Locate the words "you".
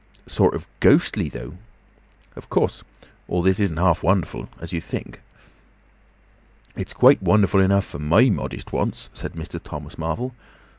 4.73-4.81